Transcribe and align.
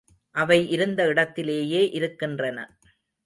அவை 0.35 0.57
இருந்த 0.71 1.01
இடத்திலேயே 1.07 1.89
இருக்கின்றன. 1.89 2.57